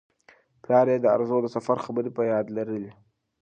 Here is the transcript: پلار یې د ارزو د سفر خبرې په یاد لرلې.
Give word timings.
پلار 0.63 0.85
یې 0.91 0.97
د 1.01 1.05
ارزو 1.15 1.37
د 1.43 1.47
سفر 1.55 1.77
خبرې 1.85 2.11
په 2.17 2.21
یاد 2.31 2.45
لرلې. 2.57 2.91